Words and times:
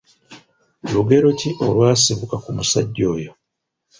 Lugero 0.91 1.29
ki 1.39 1.49
olwasibuka 1.65 2.35
ku 2.43 2.49
musajja 2.57 3.05
oyo? 3.15 3.31